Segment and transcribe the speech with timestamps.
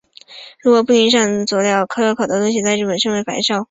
[0.63, 3.59] 如果不淋上佐料烧烤的东西在日本称为白烧。